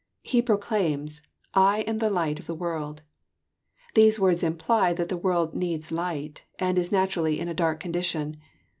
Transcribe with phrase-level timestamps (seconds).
[0.23, 1.21] He proclaims,
[1.53, 3.03] "I am the light of the world.*'
[3.93, 8.37] These words imply that the world needs light, and is naturally in a dark condition.